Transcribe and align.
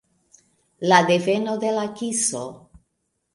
La 0.91 0.97
deveno 1.09 1.53
de 1.65 1.75
la 1.75 1.85
kiso. 2.01 2.43